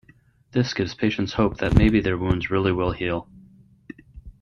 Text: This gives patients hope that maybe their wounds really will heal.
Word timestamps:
This 0.51 0.73
gives 0.73 0.95
patients 0.95 1.33
hope 1.33 1.57
that 1.57 1.77
maybe 1.77 2.01
their 2.01 2.17
wounds 2.17 2.49
really 2.49 2.71
will 2.71 2.91
heal. 2.91 3.29